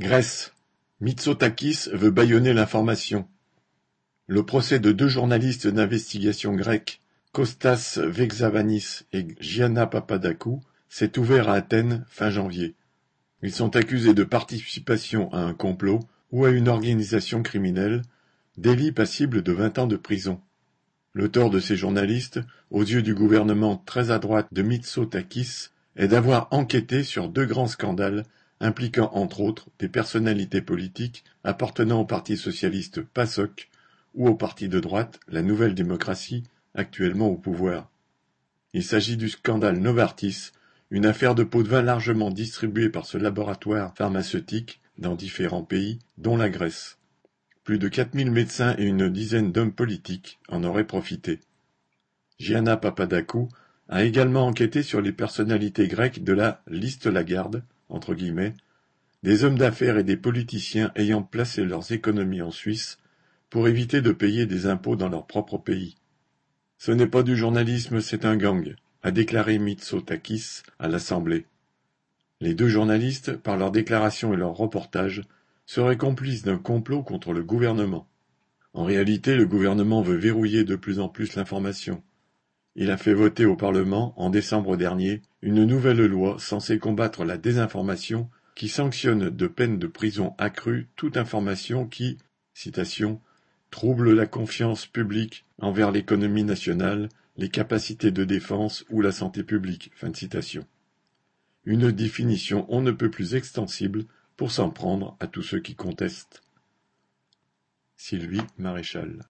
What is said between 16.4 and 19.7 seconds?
à une organisation criminelle, délit passible de